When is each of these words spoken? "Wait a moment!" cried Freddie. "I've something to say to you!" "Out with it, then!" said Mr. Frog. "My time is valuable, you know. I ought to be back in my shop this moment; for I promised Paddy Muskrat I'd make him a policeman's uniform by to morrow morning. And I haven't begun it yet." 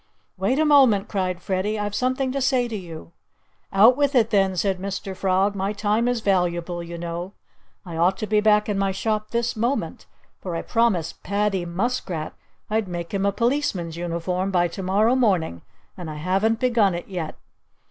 "Wait 0.35 0.57
a 0.57 0.65
moment!" 0.65 1.07
cried 1.07 1.43
Freddie. 1.43 1.77
"I've 1.77 1.93
something 1.93 2.31
to 2.31 2.41
say 2.41 2.67
to 2.67 2.75
you!" 2.75 3.11
"Out 3.71 3.95
with 3.95 4.15
it, 4.15 4.31
then!" 4.31 4.57
said 4.57 4.79
Mr. 4.79 5.15
Frog. 5.15 5.53
"My 5.53 5.73
time 5.73 6.07
is 6.07 6.21
valuable, 6.21 6.81
you 6.81 6.97
know. 6.97 7.33
I 7.85 7.97
ought 7.97 8.17
to 8.17 8.25
be 8.25 8.41
back 8.41 8.67
in 8.67 8.79
my 8.79 8.91
shop 8.91 9.29
this 9.29 9.55
moment; 9.55 10.07
for 10.39 10.55
I 10.55 10.63
promised 10.63 11.21
Paddy 11.21 11.65
Muskrat 11.65 12.33
I'd 12.67 12.87
make 12.87 13.13
him 13.13 13.27
a 13.27 13.31
policeman's 13.31 13.95
uniform 13.95 14.49
by 14.49 14.67
to 14.69 14.81
morrow 14.81 15.15
morning. 15.15 15.61
And 15.95 16.09
I 16.09 16.15
haven't 16.15 16.59
begun 16.59 16.95
it 16.95 17.07
yet." 17.07 17.35